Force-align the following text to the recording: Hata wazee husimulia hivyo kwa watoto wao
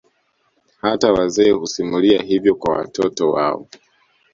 Hata 0.81 1.13
wazee 1.13 1.51
husimulia 1.51 2.21
hivyo 2.21 2.55
kwa 2.55 2.77
watoto 2.77 3.31
wao 3.31 3.67